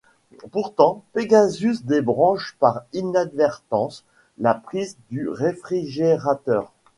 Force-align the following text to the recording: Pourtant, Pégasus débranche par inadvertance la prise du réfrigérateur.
Pourtant, 0.51 1.03
Pégasus 1.13 1.83
débranche 1.85 2.57
par 2.59 2.85
inadvertance 2.91 4.03
la 4.39 4.55
prise 4.55 4.97
du 5.11 5.29
réfrigérateur. 5.29 6.71